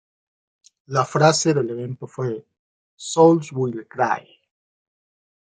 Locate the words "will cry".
3.51-4.35